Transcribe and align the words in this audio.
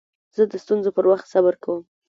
زه 0.35 0.43
د 0.51 0.53
ستونزو 0.63 0.89
پر 0.97 1.05
وخت 1.11 1.25
صبر 1.33 1.53
کوم. 1.63 1.81